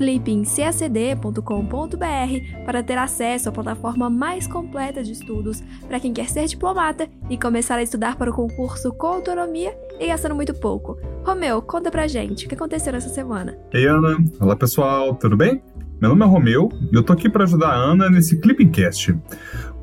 [0.00, 7.06] clippingcacd.com.br para ter acesso à plataforma mais completa de estudos para quem quer ser diplomata
[7.28, 10.98] e começar a estudar para o concurso com autonomia e gastando muito pouco.
[11.22, 13.58] Romeu, conta pra gente o que aconteceu nessa semana.
[13.74, 14.16] Ei, Ana.
[14.40, 15.62] Olá, pessoal, tudo bem?
[16.00, 19.14] Meu nome é Romeu e eu tô aqui para ajudar a Ana nesse Clippingcast.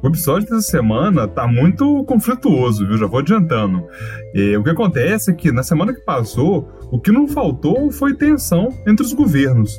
[0.01, 2.97] O episódio dessa semana tá muito conflituoso, viu?
[2.97, 3.85] Já vou adiantando.
[4.33, 8.15] E, o que acontece é que na semana que passou, o que não faltou foi
[8.15, 9.77] tensão entre os governos.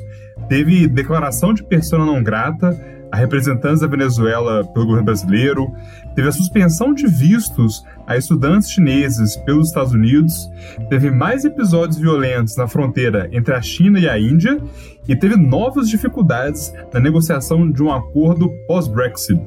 [0.49, 2.77] Teve declaração de persona não grata
[3.11, 5.73] a representantes da Venezuela pelo governo brasileiro,
[6.15, 10.49] teve a suspensão de vistos a estudantes chineses pelos Estados Unidos,
[10.89, 14.59] teve mais episódios violentos na fronteira entre a China e a Índia
[15.07, 19.41] e teve novas dificuldades na negociação de um acordo pós-Brexit.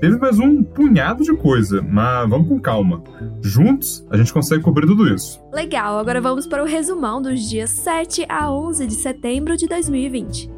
[0.00, 3.02] Teve mais um punhado de coisa, mas vamos com calma.
[3.42, 5.42] Juntos, a gente consegue cobrir tudo isso.
[5.52, 10.50] Legal, agora vamos para o resumão dos dias 7 a 11 de setembro de 2020.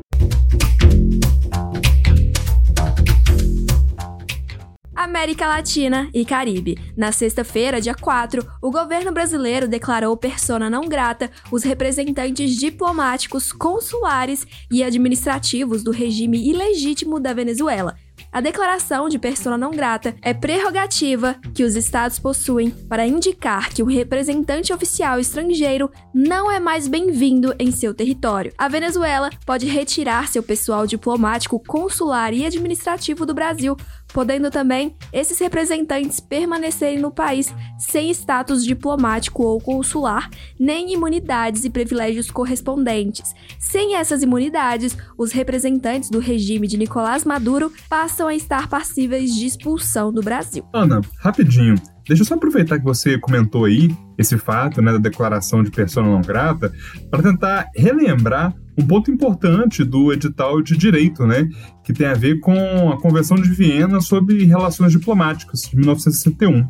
[4.95, 6.77] América Latina e Caribe.
[6.95, 14.47] Na sexta-feira, dia 4, o governo brasileiro declarou persona não grata os representantes diplomáticos, consulares
[14.71, 17.97] e administrativos do regime ilegítimo da Venezuela
[18.33, 23.83] a declaração de persona não grata é prerrogativa que os estados possuem para indicar que
[23.83, 28.53] o representante oficial estrangeiro não é mais bem-vindo em seu território.
[28.57, 33.77] A Venezuela pode retirar seu pessoal diplomático, consular e administrativo do Brasil,
[34.13, 41.71] podendo também esses representantes permanecerem no país sem status diplomático ou consular, nem imunidades e
[41.71, 43.35] privilégios correspondentes.
[43.59, 49.47] Sem essas imunidades, os representantes do regime de Nicolás Maduro passam a estar passíveis de
[49.47, 50.65] expulsão do Brasil.
[50.73, 51.75] Ana, rapidinho.
[52.07, 56.09] Deixa eu só aproveitar que você comentou aí esse fato né, da declaração de persona
[56.09, 56.73] não grata
[57.09, 61.49] para tentar relembrar um ponto importante do edital de direito, né,
[61.85, 66.67] que tem a ver com a Convenção de Viena sobre Relações Diplomáticas, de 1961.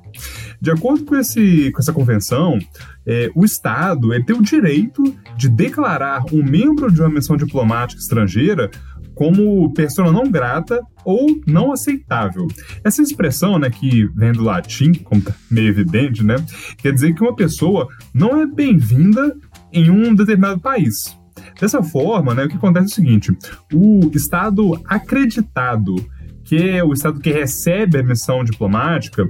[0.60, 2.59] De acordo com, esse, com essa convenção,
[3.06, 5.03] é, o Estado tem o direito
[5.37, 8.71] de declarar um membro de uma missão diplomática estrangeira
[9.15, 12.47] como persona não grata ou não aceitável.
[12.82, 16.37] Essa expressão, né, que vem do latim, como tá meio evidente, né,
[16.78, 19.37] quer dizer que uma pessoa não é bem-vinda
[19.72, 21.19] em um determinado país.
[21.58, 23.36] Dessa forma, né, o que acontece é o seguinte:
[23.72, 25.94] o Estado acreditado,
[26.44, 29.24] que é o Estado que recebe a missão diplomática,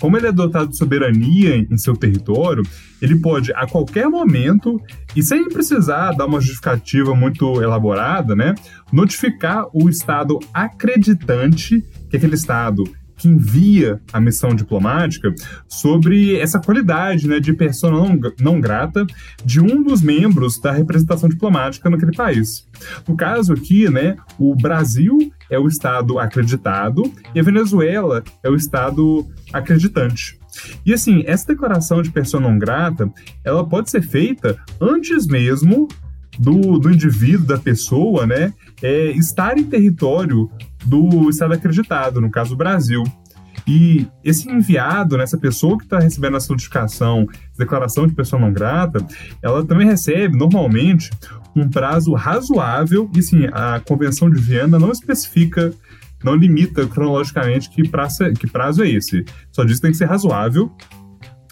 [0.00, 2.62] como ele é dotado de soberania em seu território,
[3.00, 4.80] ele pode, a qualquer momento,
[5.14, 8.54] e sem precisar dar uma justificativa muito elaborada, né,
[8.92, 12.84] notificar o Estado acreditante que aquele Estado
[13.16, 15.32] que envia a missão diplomática
[15.68, 19.06] sobre essa qualidade né, de persona não, não grata
[19.44, 22.66] de um dos membros da representação diplomática naquele país.
[23.08, 27.02] No caso aqui, né, o Brasil é o Estado acreditado
[27.34, 30.38] e a Venezuela é o Estado acreditante.
[30.84, 33.10] E assim, essa declaração de persona não grata,
[33.44, 35.88] ela pode ser feita antes mesmo
[36.38, 40.50] do, do indivíduo, da pessoa, né, é, estar em território
[40.86, 43.02] do Estado acreditado, no caso Brasil.
[43.66, 47.26] E esse enviado, né, essa pessoa que está recebendo essa notificação,
[47.58, 49.04] declaração de pessoa não grata,
[49.42, 51.10] ela também recebe, normalmente,
[51.54, 55.72] um prazo razoável, e sim, a Convenção de Viena não especifica,
[56.22, 59.24] não limita cronologicamente que prazo, é, que prazo é esse.
[59.50, 60.70] Só diz que tem que ser razoável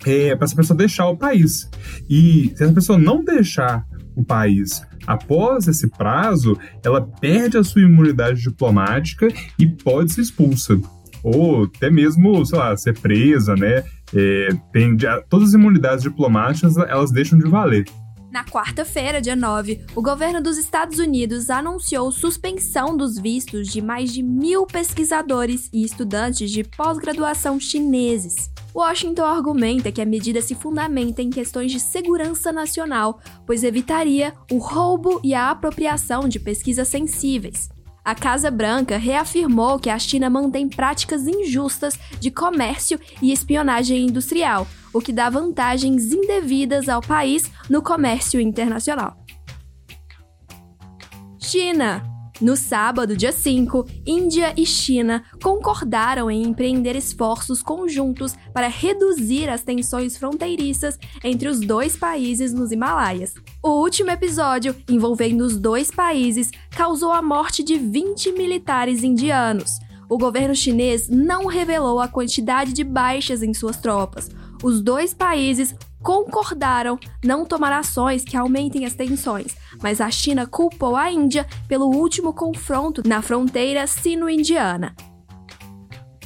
[0.07, 1.69] é, para essa pessoa deixar o país.
[2.09, 3.85] E se essa pessoa não deixar
[4.17, 10.79] o país após esse prazo, ela perde a sua imunidade diplomática e pode ser expulsa.
[11.23, 13.83] Ou até mesmo, sei lá, ser presa, né?
[14.15, 14.97] É, tem,
[15.29, 17.85] todas as imunidades diplomáticas, elas deixam de valer.
[18.35, 24.13] Na quarta-feira, dia 9, o governo dos Estados Unidos anunciou suspensão dos vistos de mais
[24.13, 28.51] de mil pesquisadores e estudantes de pós-graduação chineses.
[28.75, 34.59] Washington argumenta que a medida se fundamenta em questões de segurança nacional, pois evitaria o
[34.59, 37.69] roubo e a apropriação de pesquisas sensíveis.
[38.05, 44.67] A Casa Branca reafirmou que a China mantém práticas injustas de comércio e espionagem industrial,
[44.95, 49.17] o que dá vantagens indevidas ao país no comércio internacional.
[51.39, 52.03] China.
[52.41, 59.63] No sábado, dia 5, Índia e China concordaram em empreender esforços conjuntos para reduzir as
[59.63, 63.35] tensões fronteiriças entre os dois países nos Himalaias.
[63.63, 69.79] O último episódio, envolvendo os dois países, causou a morte de 20 militares indianos.
[70.09, 74.29] O governo chinês não revelou a quantidade de baixas em suas tropas.
[74.65, 80.97] Os dois países concordaram não tomar ações que aumentem as tensões, mas a China culpou
[80.97, 84.97] a Índia pelo último confronto na fronteira sino-indiana.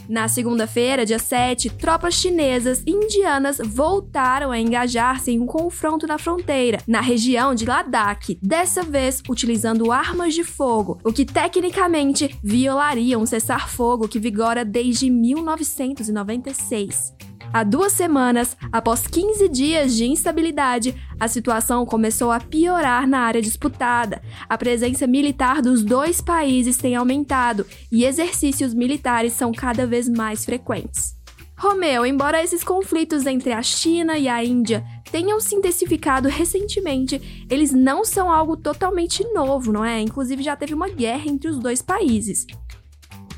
[0.09, 6.17] Na segunda-feira, dia 7, tropas chinesas e indianas voltaram a engajar-se em um confronto na
[6.17, 13.19] fronteira, na região de Ladakh, dessa vez utilizando armas de fogo, o que tecnicamente violaria
[13.19, 17.19] um cessar-fogo que vigora desde 1996.
[17.51, 23.41] Há duas semanas, após 15 dias de instabilidade, a situação começou a piorar na área
[23.41, 24.21] disputada.
[24.49, 30.45] A presença militar dos dois países tem aumentado e exercícios militares são cada vez mais
[30.45, 31.17] frequentes.
[31.57, 37.73] Romeu, embora esses conflitos entre a China e a Índia tenham se intensificado recentemente, eles
[37.73, 40.01] não são algo totalmente novo, não é?
[40.01, 42.47] Inclusive já teve uma guerra entre os dois países.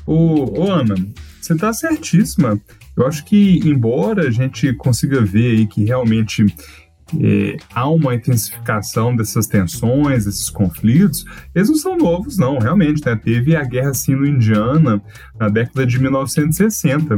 [0.05, 0.95] Ô, ô Ana,
[1.39, 2.59] você está certíssima.
[2.95, 6.45] Eu acho que, embora a gente consiga ver aí que realmente
[7.19, 13.05] é, há uma intensificação dessas tensões, desses conflitos, eles não são novos, não, realmente.
[13.05, 13.15] Né?
[13.15, 15.01] Teve a Guerra Sino-Indiana
[15.39, 17.15] na década de 1960.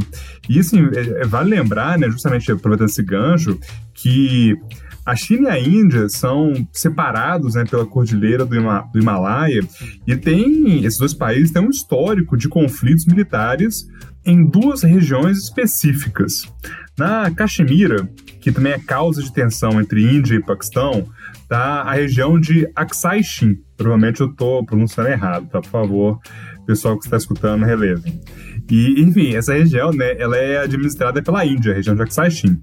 [0.48, 3.58] E, assim, é, é, vale lembrar, né, justamente aproveitando esse gancho,
[3.92, 4.56] que
[5.04, 9.60] a China e a Índia são separados né, pela cordilheira do, do Himalaia
[10.06, 13.86] e tem esses dois países têm um histórico de conflitos militares
[14.24, 16.50] em duas regiões específicas.
[16.96, 18.08] Na Caxemira,
[18.40, 21.06] que também é causa de tensão entre Índia e Paquistão,
[21.48, 23.58] tá a região de Aksai Chin.
[23.76, 25.60] Provavelmente eu estou pronunciando errado, tá?
[25.60, 26.20] Por favor,
[26.66, 28.20] pessoal que está escutando, relevem.
[28.70, 32.58] E, enfim, essa região, né, ela é administrada pela Índia, a região de Aksai Chin.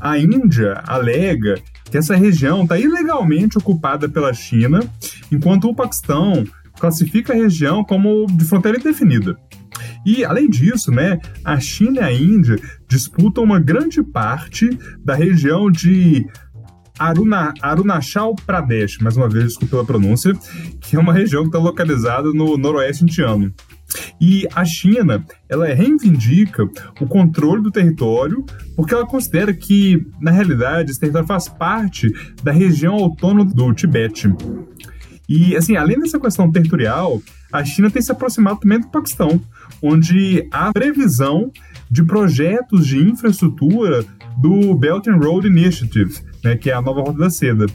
[0.00, 1.56] A Índia alega
[1.90, 4.80] que essa região está ilegalmente ocupada pela China,
[5.30, 6.44] enquanto o Paquistão
[6.78, 9.36] classifica a região como de fronteira indefinida.
[10.06, 12.58] E, além disso, né, a China e a Índia
[12.88, 14.70] disputam uma grande parte
[15.04, 16.26] da região de
[16.98, 20.34] Aruna, Arunachal Pradesh, mais uma vez, desculpe pela pronúncia,
[20.80, 23.52] que é uma região que está localizada no noroeste indiano.
[24.20, 26.64] E a China, ela reivindica
[27.00, 28.44] o controle do território
[28.76, 32.12] porque ela considera que, na realidade, esse território faz parte
[32.42, 34.30] da região autônoma do Tibete.
[35.28, 37.20] E, assim, além dessa questão territorial,
[37.52, 39.40] a China tem se aproximado também do Paquistão,
[39.82, 41.50] onde há previsão
[41.90, 44.04] de projetos de infraestrutura
[44.40, 47.66] do Belt and Road Initiative, né, que é a nova Rota da Seda.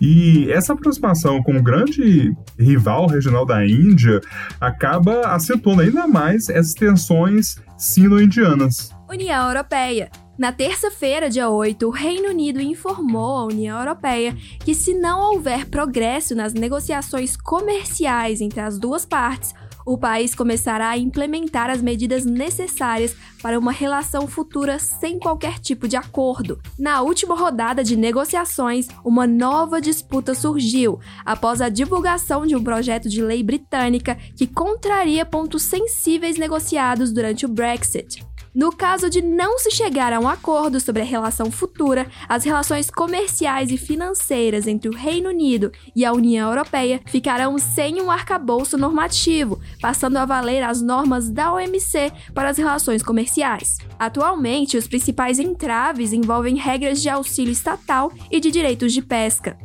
[0.00, 4.20] E essa aproximação com o grande rival regional da Índia
[4.60, 8.90] acaba acentuando ainda mais essas tensões sino-indianas.
[9.08, 10.10] União Europeia.
[10.38, 14.34] Na terça-feira, dia 8, o Reino Unido informou à União Europeia
[14.64, 19.54] que, se não houver progresso nas negociações comerciais entre as duas partes,
[19.84, 25.88] o país começará a implementar as medidas necessárias para uma relação futura sem qualquer tipo
[25.88, 26.60] de acordo.
[26.78, 33.08] Na última rodada de negociações, uma nova disputa surgiu após a divulgação de um projeto
[33.08, 38.31] de lei britânica que contraria pontos sensíveis negociados durante o Brexit.
[38.54, 42.90] No caso de não se chegar a um acordo sobre a relação futura, as relações
[42.90, 48.76] comerciais e financeiras entre o Reino Unido e a União Europeia ficarão sem um arcabouço
[48.76, 53.78] normativo, passando a valer as normas da OMC para as relações comerciais.
[53.98, 59.56] Atualmente, os principais entraves envolvem regras de auxílio estatal e de direitos de pesca.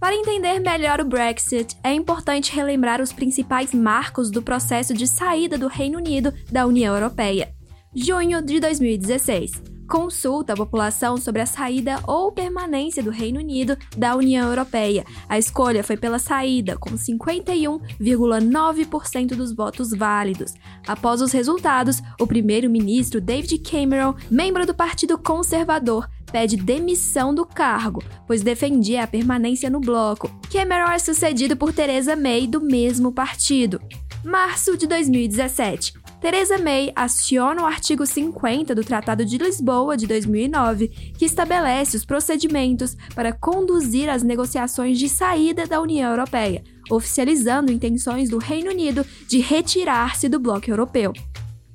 [0.00, 5.58] Para entender melhor o Brexit, é importante relembrar os principais marcos do processo de saída
[5.58, 7.53] do Reino Unido da União Europeia
[7.94, 9.74] junho de 2016.
[9.88, 15.06] Consulta a população sobre a saída ou permanência do Reino Unido da União Europeia.
[15.28, 20.54] A escolha foi pela saída, com 51,9% dos votos válidos.
[20.86, 28.02] Após os resultados, o primeiro-ministro David Cameron, membro do Partido Conservador, pede demissão do cargo,
[28.26, 30.30] pois defendia a permanência no bloco.
[30.50, 33.80] Cameron é sucedido por Theresa May, do mesmo partido.
[34.24, 36.03] Março de 2017.
[36.24, 40.88] Theresa May aciona o artigo 50 do Tratado de Lisboa de 2009,
[41.18, 48.30] que estabelece os procedimentos para conduzir as negociações de saída da União Europeia, oficializando intenções
[48.30, 51.12] do Reino Unido de retirar-se do bloco europeu.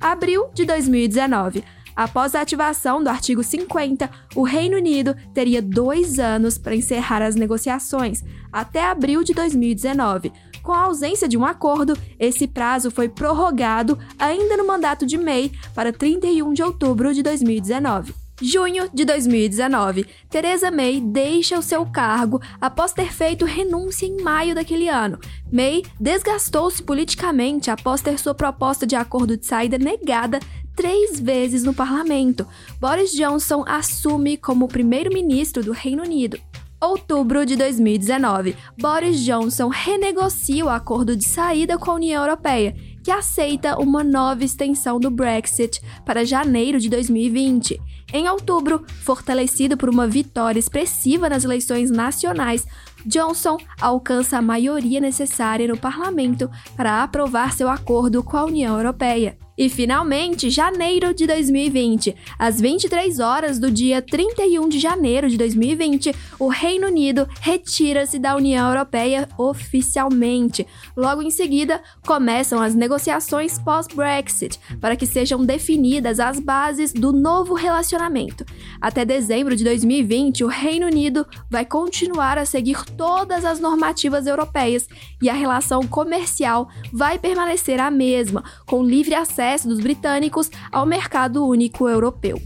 [0.01, 1.63] Abril de 2019.
[1.95, 7.35] Após a ativação do artigo 50, o Reino Unido teria dois anos para encerrar as
[7.35, 10.31] negociações, até abril de 2019.
[10.61, 15.51] Com a ausência de um acordo, esse prazo foi prorrogado ainda no mandato de May
[15.73, 18.13] para 31 de outubro de 2019.
[18.41, 24.55] Junho de 2019, Theresa May deixa o seu cargo após ter feito renúncia em maio
[24.55, 25.19] daquele ano.
[25.51, 30.39] May desgastou-se politicamente após ter sua proposta de acordo de saída negada
[30.73, 32.47] três vezes no parlamento.
[32.79, 36.39] Boris Johnson assume como primeiro-ministro do Reino Unido.
[36.81, 43.11] Outubro de 2019, Boris Johnson renegocia o acordo de saída com a União Europeia que
[43.11, 47.79] aceita uma nova extensão do Brexit para janeiro de 2020.
[48.13, 52.65] Em outubro, fortalecido por uma vitória expressiva nas eleições nacionais,
[53.05, 59.37] Johnson alcança a maioria necessária no parlamento para aprovar seu acordo com a União Europeia.
[59.59, 66.15] E finalmente, janeiro de 2020, às 23 horas do dia 31 de janeiro de 2020,
[66.39, 70.65] o Reino Unido retira-se da União Europeia oficialmente.
[70.95, 77.53] Logo em seguida, começam as negociações pós-Brexit para que sejam definidas as bases do novo
[77.53, 78.45] relacionamento.
[78.81, 84.87] Até dezembro de 2020, o Reino Unido vai continuar a seguir todas as normativas europeias
[85.21, 91.45] e a relação comercial vai permanecer a mesma, com livre acesso dos britânicos ao mercado
[91.45, 92.41] único europeu.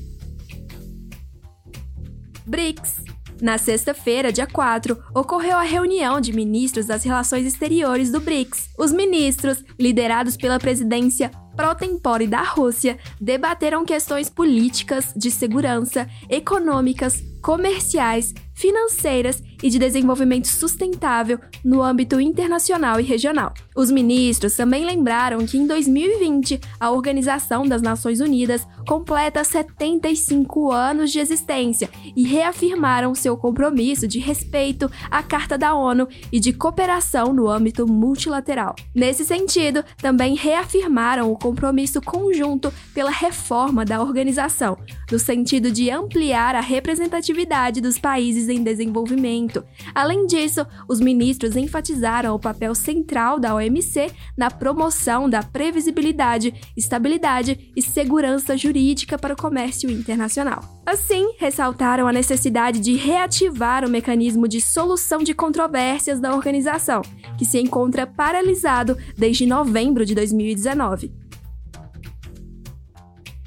[2.46, 8.70] BRICS na sexta-feira, dia 4, ocorreu a reunião de ministros das relações exteriores do BRICS.
[8.78, 17.24] Os ministros, liderados pela presidência pro tempore da Rússia, debateram questões políticas, de segurança, econômicas,
[17.42, 23.54] comerciais, financeiras e de desenvolvimento sustentável no âmbito internacional e regional.
[23.76, 31.12] Os ministros também lembraram que em 2020 a Organização das Nações Unidas completa 75 anos
[31.12, 37.34] de existência e reafirmaram seu compromisso de respeito à Carta da ONU e de cooperação
[37.34, 38.76] no âmbito multilateral.
[38.94, 44.78] Nesse sentido, também reafirmaram o compromisso conjunto pela reforma da organização,
[45.12, 49.53] no sentido de ampliar a representatividade dos países em desenvolvimento.
[49.94, 57.72] Além disso, os ministros enfatizaram o papel central da OMC na promoção da previsibilidade, estabilidade
[57.76, 60.82] e segurança jurídica para o comércio internacional.
[60.86, 67.02] Assim, ressaltaram a necessidade de reativar o mecanismo de solução de controvérsias da organização,
[67.38, 71.12] que se encontra paralisado desde novembro de 2019.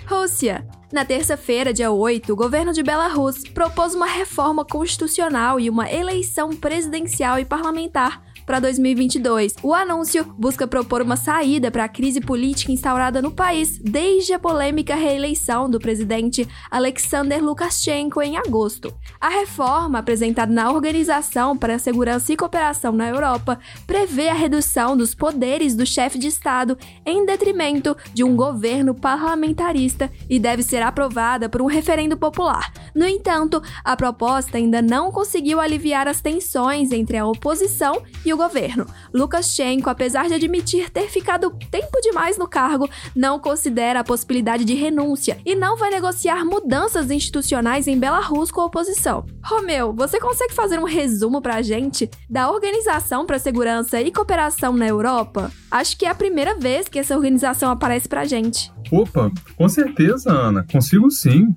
[0.06, 0.66] Rússia.
[0.96, 6.56] Na terça-feira, dia 8, o governo de Belarus propôs uma reforma constitucional e uma eleição
[6.56, 9.56] presidencial e parlamentar para 2022.
[9.62, 14.38] O anúncio busca propor uma saída para a crise política instaurada no país desde a
[14.38, 18.94] polêmica reeleição do presidente Alexander Lukashenko em agosto.
[19.20, 24.96] A reforma, apresentada na Organização para a Segurança e Cooperação na Europa, prevê a redução
[24.96, 30.82] dos poderes do chefe de Estado em detrimento de um governo parlamentarista e deve ser
[30.82, 32.72] aprovada por um referendo popular.
[32.94, 38.35] No entanto, a proposta ainda não conseguiu aliviar as tensões entre a oposição e o
[38.36, 38.86] o governo.
[39.12, 44.74] Lukashenko, apesar de admitir ter ficado tempo demais no cargo, não considera a possibilidade de
[44.74, 49.26] renúncia e não vai negociar mudanças institucionais em Belarus com a oposição.
[49.42, 54.86] Romeu, você consegue fazer um resumo pra gente da Organização para Segurança e Cooperação na
[54.86, 55.50] Europa?
[55.70, 58.72] Acho que é a primeira vez que essa organização aparece pra gente.
[58.92, 61.54] Opa, com certeza, Ana, consigo sim.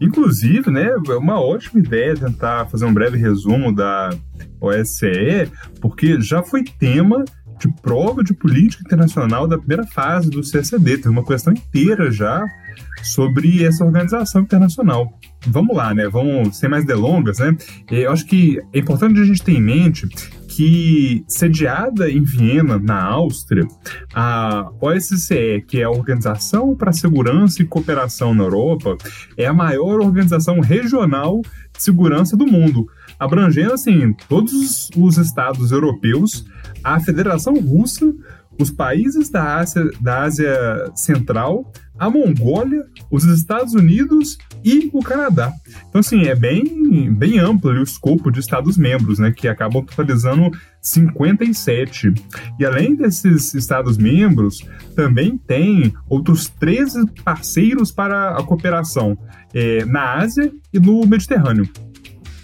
[0.00, 4.10] Inclusive, né, é uma ótima ideia tentar fazer um breve resumo da
[4.60, 7.24] OSCE, porque já foi tema
[7.58, 10.98] de prova de política internacional da primeira fase do CSD.
[10.98, 12.44] Tem uma questão inteira já
[13.02, 15.18] sobre essa organização internacional.
[15.46, 16.08] Vamos lá, né?
[16.08, 17.56] Vamos sem mais delongas, né?
[17.90, 20.08] Eu acho que é importante a gente ter em mente
[20.48, 23.66] que, sediada em Viena, na Áustria,
[24.14, 28.96] a OSCE, que é a Organização para a Segurança e Cooperação na Europa,
[29.36, 36.44] é a maior organização regional de segurança do mundo, abrangendo assim todos os estados europeus,
[36.82, 38.12] a Federação Russa,
[38.58, 45.52] os países da Ásia, da Ásia Central, a Mongólia, os Estados Unidos e o Canadá.
[45.88, 52.12] Então, assim, é bem, bem amplo o escopo de Estados-membros, né, que acabam totalizando 57.
[52.58, 59.16] E além desses Estados-membros, também tem outros 13 parceiros para a cooperação
[59.54, 61.68] é, na Ásia e no Mediterrâneo.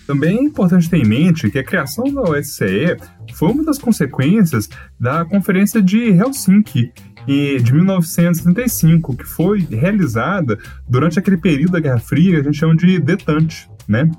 [0.07, 2.97] Também é importante ter em mente que a criação da OSCE
[3.35, 4.69] foi uma das consequências
[4.99, 6.93] da Conferência de Helsinki
[7.27, 12.99] de 1935, que foi realizada durante aquele período da Guerra Fria a gente chama de
[12.99, 14.11] detente, né?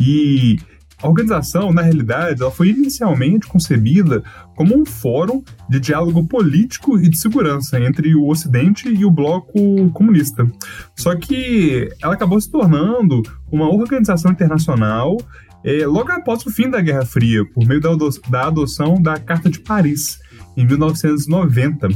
[0.00, 0.58] E
[1.00, 4.22] A organização, na realidade, ela foi inicialmente concebida
[4.56, 9.90] como um fórum de diálogo político e de segurança entre o Ocidente e o bloco
[9.92, 10.50] comunista.
[10.96, 15.16] Só que ela acabou se tornando uma organização internacional
[15.64, 17.90] é, logo após o fim da Guerra Fria, por meio da,
[18.28, 20.18] da adoção da Carta de Paris,
[20.56, 21.88] em 1990.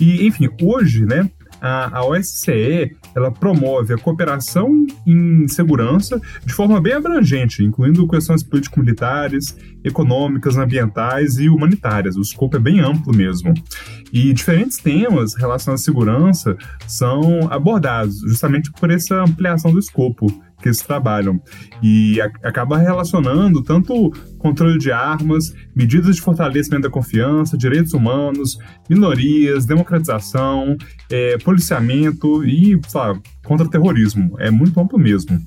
[0.00, 1.30] E, enfim, hoje, né,
[1.64, 8.42] a, a OSCE ela promove a cooperação em segurança de forma bem abrangente, incluindo questões
[8.42, 12.16] político-militares, econômicas, ambientais e humanitárias.
[12.16, 13.54] O escopo é bem amplo mesmo.
[14.12, 16.54] E diferentes temas relacionados à segurança
[16.86, 20.26] são abordados justamente por essa ampliação do escopo
[20.64, 21.38] que eles trabalham.
[21.82, 28.56] E a, acaba relacionando tanto controle de armas, medidas de fortalecimento da confiança, direitos humanos,
[28.88, 30.76] minorias, democratização,
[31.10, 32.80] é, policiamento e,
[33.44, 34.36] contra-terrorismo.
[34.38, 35.38] É muito amplo mesmo.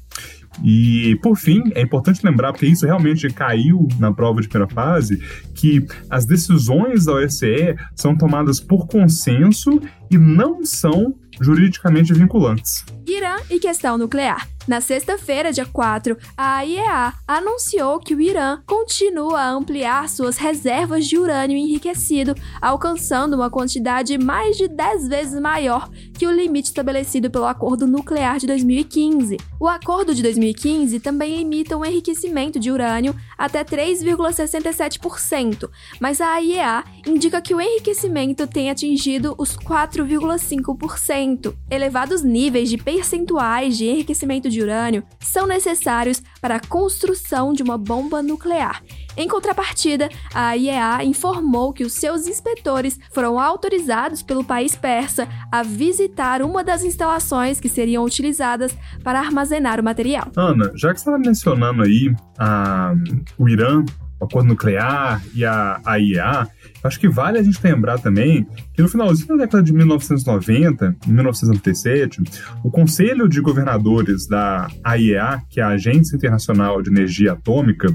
[0.63, 5.21] E, por fim, é importante lembrar, porque isso realmente caiu na prova de primeira fase,
[5.53, 12.83] que as decisões da OSCE são tomadas por consenso e não são juridicamente vinculantes.
[13.07, 14.47] Irã e questão nuclear.
[14.67, 21.07] Na sexta-feira, dia 4, a IEA anunciou que o Irã continua a ampliar suas reservas
[21.07, 27.31] de urânio enriquecido, alcançando uma quantidade mais de 10 vezes maior que o limite estabelecido
[27.31, 29.38] pelo Acordo Nuclear de 2015.
[29.57, 35.69] O acordo de 2015 também limita o enriquecimento de urânio até 3,67%,
[36.01, 41.55] mas a IEA indica que o enriquecimento tem atingido os 4,5%.
[41.71, 47.78] Elevados níveis de percentuais de enriquecimento de urânio são necessários para a construção de uma
[47.78, 48.82] bomba nuclear.
[49.16, 55.64] Em contrapartida, a IEA informou que os seus inspetores foram autorizados pelo país persa a
[55.64, 60.32] visitar uma das instalações que seriam utilizadas para armazenar o material.
[60.36, 62.94] Ana, já que você estava mencionando aí a,
[63.38, 63.84] o Irã
[64.19, 66.47] o acordo nuclear e a, a IEA,
[66.83, 72.24] acho que vale a gente lembrar também que no finalzinho da década de 1990, 1997,
[72.63, 77.88] o Conselho de Governadores da AIEA, que é a Agência Internacional de Energia Atômica,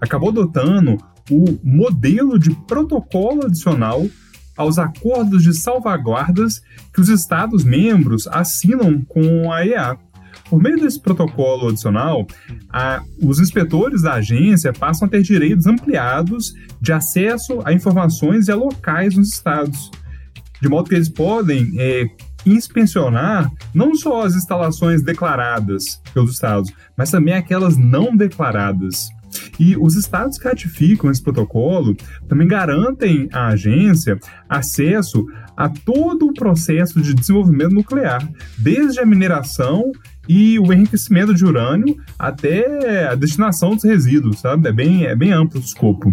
[0.00, 0.98] acabou adotando
[1.30, 4.06] o modelo de protocolo adicional
[4.56, 9.98] aos acordos de salvaguardas que os Estados-membros assinam com a IEA.
[10.48, 12.26] Por meio desse protocolo adicional,
[12.70, 18.52] a, os inspetores da agência passam a ter direitos ampliados de acesso a informações e
[18.52, 19.90] a locais nos estados,
[20.60, 22.06] de modo que eles podem é,
[22.46, 29.08] inspecionar não só as instalações declaradas pelos estados, mas também aquelas não declaradas.
[29.58, 31.96] E os estados que ratificam esse protocolo
[32.28, 34.18] também garantem à agência
[34.48, 39.92] acesso a todo o processo de desenvolvimento nuclear, desde a mineração
[40.28, 44.68] e o enriquecimento de urânio até a destinação dos resíduos, sabe?
[44.68, 46.12] É bem, é bem amplo o escopo.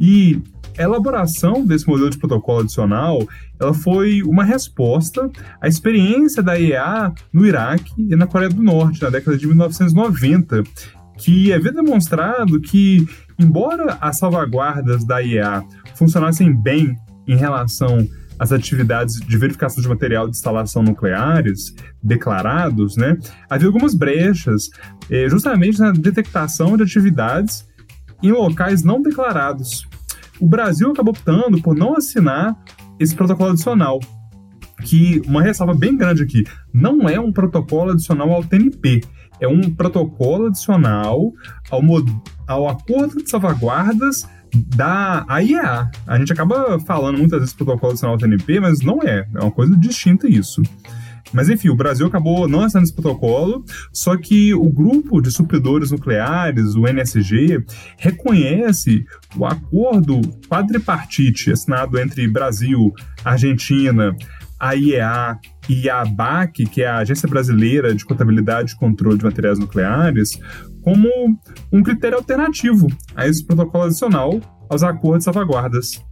[0.00, 0.40] E
[0.78, 3.26] a elaboração desse modelo de protocolo adicional
[3.60, 5.30] ela foi uma resposta
[5.60, 10.62] à experiência da IEA no Iraque e na Coreia do Norte, na década de 1990,
[11.20, 13.06] que havia demonstrado que,
[13.38, 15.62] embora as salvaguardas da IEA
[15.94, 16.96] funcionassem bem
[17.28, 23.18] em relação as atividades de verificação de material de instalação nucleares declarados, né,
[23.50, 24.70] havia algumas brechas
[25.10, 27.68] eh, justamente na detectação de atividades
[28.22, 29.86] em locais não declarados.
[30.40, 32.56] O Brasil acabou optando por não assinar
[32.98, 34.00] esse protocolo adicional,
[34.84, 39.02] que uma ressalva bem grande aqui, não é um protocolo adicional ao TNP,
[39.40, 41.32] é um protocolo adicional
[41.70, 41.82] ao,
[42.46, 45.90] ao acordo de salvaguardas da AIEA.
[46.06, 49.26] A gente acaba falando muitas vezes protocolo adicional TNP, mas não é.
[49.34, 50.62] É uma coisa distinta isso.
[51.32, 55.90] Mas enfim, o Brasil acabou não assinando esse protocolo, só que o grupo de supridores
[55.90, 57.64] nucleares, o NSG,
[57.96, 59.04] reconhece
[59.36, 62.92] o acordo quadripartite assinado entre Brasil,
[63.24, 64.14] Argentina,
[64.60, 69.24] a IEA e a ABAC, que é a Agência Brasileira de Contabilidade e Controle de
[69.24, 70.38] Materiais Nucleares,
[70.82, 71.08] como
[71.72, 76.04] um critério alternativo a esse protocolo adicional aos acordos de salvaguardas.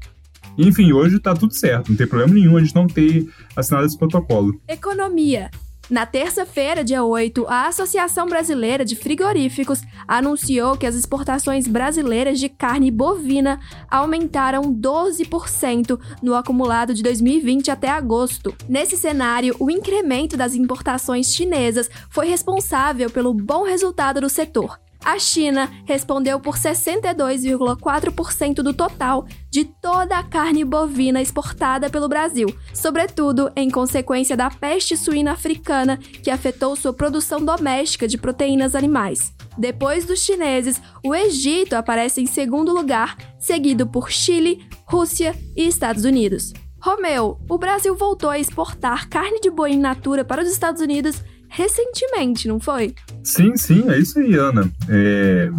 [0.56, 3.96] Enfim, hoje está tudo certo, não tem problema nenhum a gente não ter assinado esse
[3.96, 4.60] protocolo.
[4.66, 5.50] Economia.
[5.90, 12.50] Na terça-feira, dia 8, a Associação Brasileira de Frigoríficos anunciou que as exportações brasileiras de
[12.50, 13.58] carne bovina
[13.90, 18.54] aumentaram 12% no acumulado de 2020 até agosto.
[18.68, 24.78] Nesse cenário, o incremento das importações chinesas foi responsável pelo bom resultado do setor.
[25.04, 32.54] A China respondeu por 62,4% do total de toda a carne bovina exportada pelo Brasil,
[32.74, 39.32] sobretudo em consequência da peste suína africana que afetou sua produção doméstica de proteínas animais.
[39.56, 46.04] Depois dos chineses, o Egito aparece em segundo lugar, seguido por Chile, Rússia e Estados
[46.04, 46.52] Unidos.
[46.80, 51.24] Romeu, o Brasil voltou a exportar carne de boi in natura para os Estados Unidos
[51.48, 52.94] recentemente, não foi?
[53.22, 54.70] Sim, sim, é isso aí, Ana.
[54.88, 55.50] É,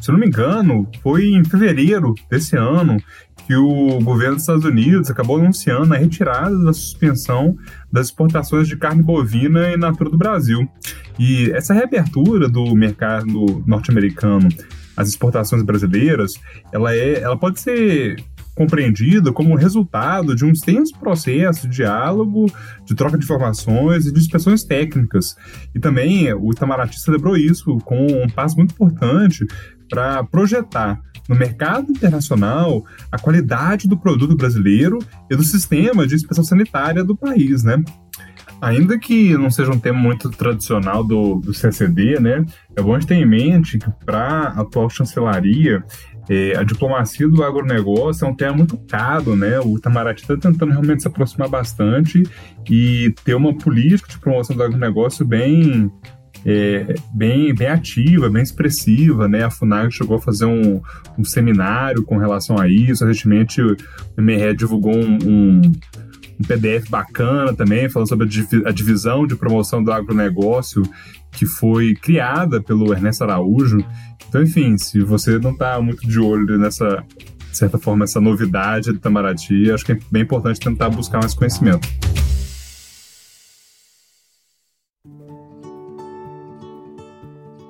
[0.00, 2.96] se não me engano, foi em fevereiro desse ano
[3.46, 7.56] que o governo dos Estados Unidos acabou anunciando a retirada da suspensão
[7.92, 10.68] das exportações de carne bovina in natura do Brasil.
[11.18, 14.48] E essa reabertura do mercado norte-americano
[14.96, 16.34] às exportações brasileiras,
[16.72, 18.16] ela, é, ela pode ser
[18.56, 22.46] compreendida como resultado de um extenso processo de diálogo,
[22.84, 25.36] de troca de informações e de inspeções técnicas.
[25.74, 29.46] E também o Itamaraty celebrou isso com um passo muito importante
[29.88, 34.98] para projetar no mercado internacional a qualidade do produto brasileiro
[35.30, 37.84] e do sistema de inspeção sanitária do país, né?
[38.60, 42.98] Ainda que não seja um tema muito tradicional do, do CCD, né, é bom a
[42.98, 45.84] gente ter em mente que para a atual chancelaria
[46.56, 49.60] a diplomacia do agronegócio é um tema muito caro, né?
[49.60, 52.22] O Itamaraty está tentando realmente se aproximar bastante
[52.68, 55.90] e ter uma política de promoção do agronegócio bem,
[56.44, 59.44] é, bem, bem ativa, bem expressiva, né?
[59.44, 60.80] A FUNAG chegou a fazer um,
[61.16, 63.04] um seminário com relação a isso.
[63.04, 63.76] Recentemente, o
[64.18, 65.72] MRE divulgou um, um
[66.38, 68.28] um PDF bacana também, falando sobre
[68.66, 70.82] a divisão de promoção do agronegócio
[71.32, 73.78] que foi criada pelo Ernesto Araújo.
[74.28, 77.04] Então, enfim, se você não está muito de olho nessa,
[77.50, 81.34] de certa forma, essa novidade do Itamaraty, acho que é bem importante tentar buscar mais
[81.34, 81.88] conhecimento.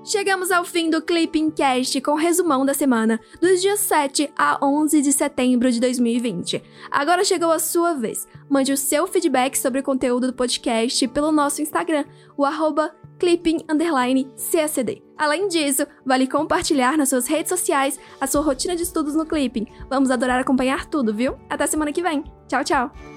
[0.06, 5.02] Chegamos ao fim do Clipping Cast com resumão da semana, dos dias 7 a 11
[5.02, 6.62] de setembro de 2020.
[6.88, 8.28] Agora chegou a sua vez.
[8.48, 12.04] Mande o seu feedback sobre o conteúdo do podcast pelo nosso Instagram,
[12.36, 15.02] o arroba clipping_cacd.
[15.18, 19.66] Além disso, vale compartilhar nas suas redes sociais a sua rotina de estudos no Clipping.
[19.90, 21.34] Vamos adorar acompanhar tudo, viu?
[21.50, 22.22] Até semana que vem.
[22.46, 23.15] Tchau, tchau!